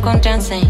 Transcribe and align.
con 0.00 0.20
chance. 0.20 0.67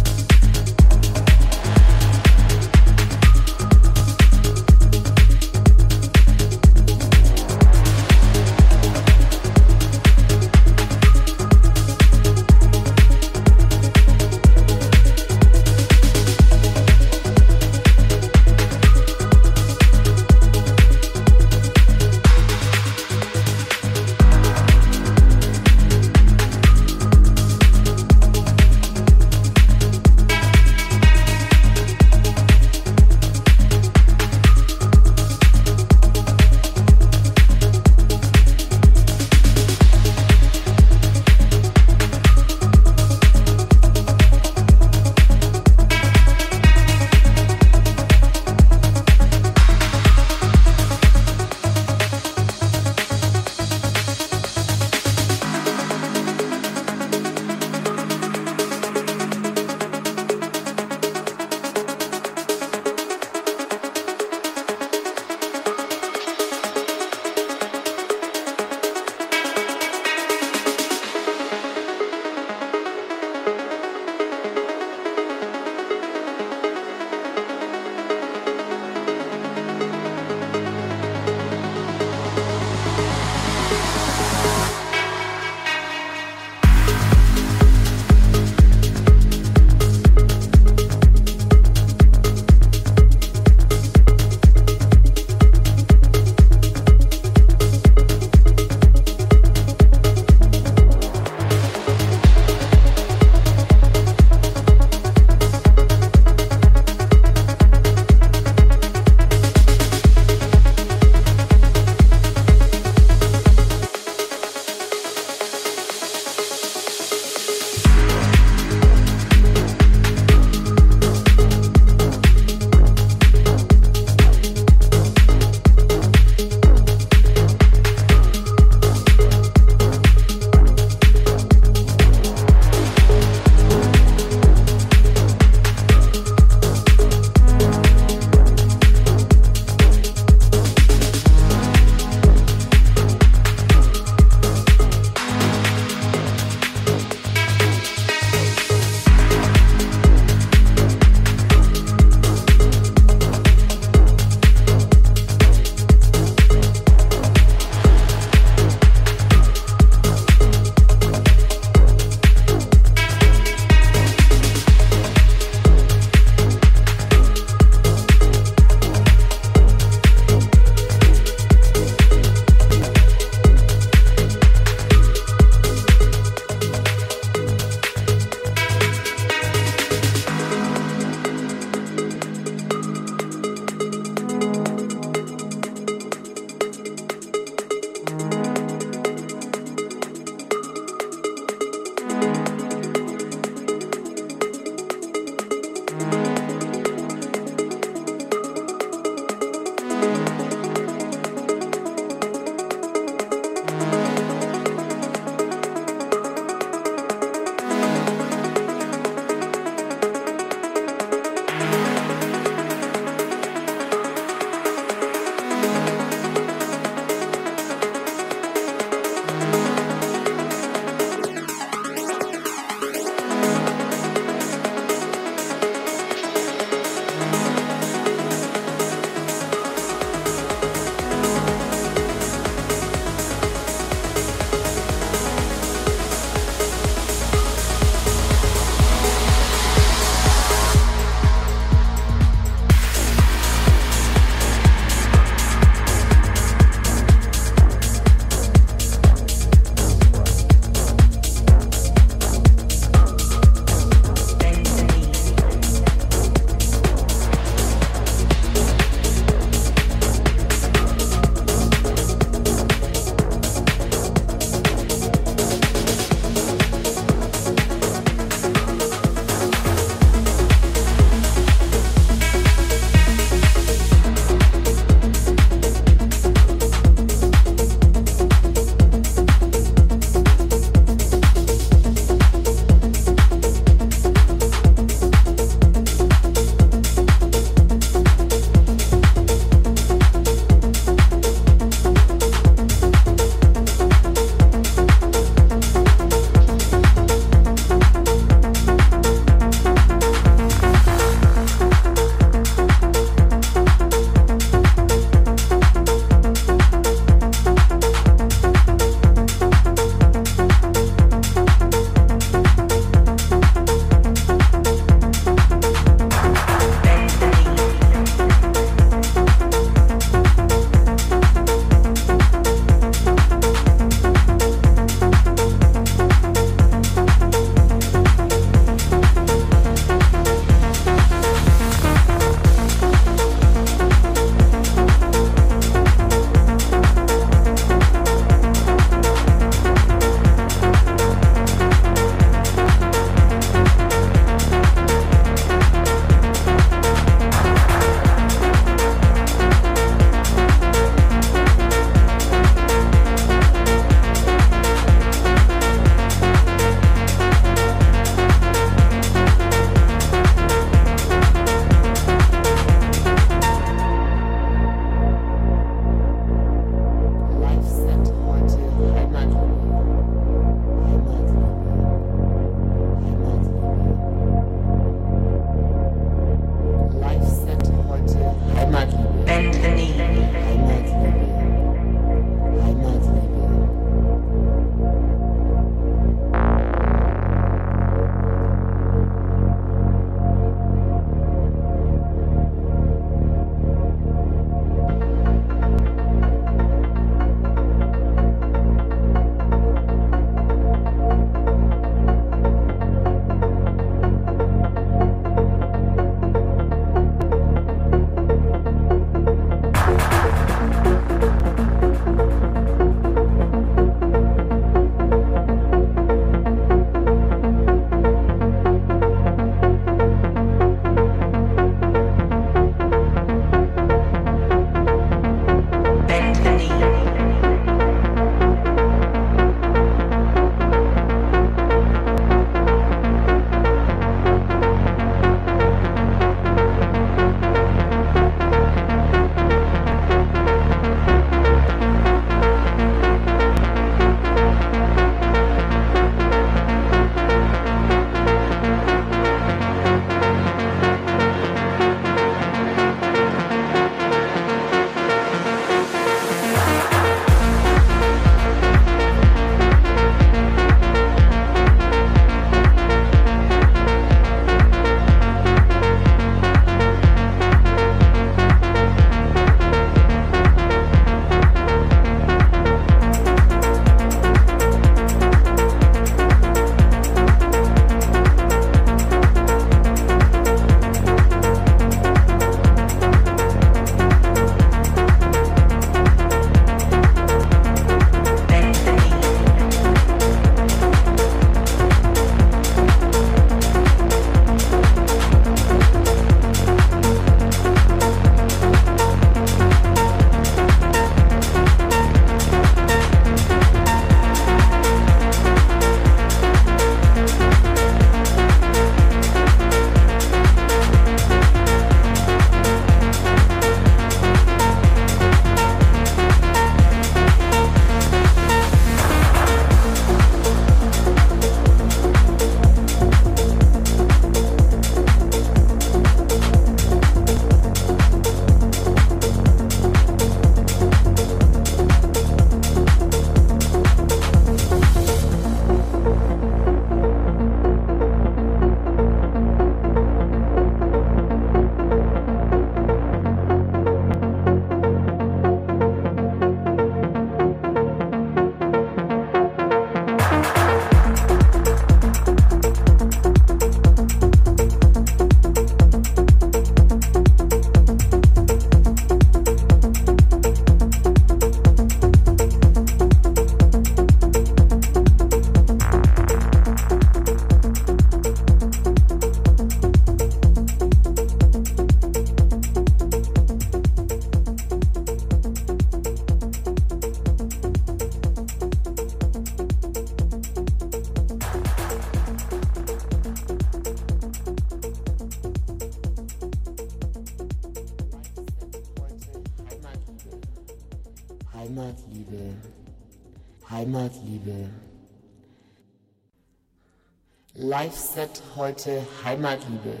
Live-Set 598.10 598.42
heute 598.56 599.06
Heimatliebe, 599.24 600.00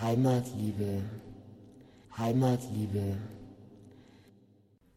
Heimatliebe, 0.00 1.02
Heimatliebe. 2.16 3.16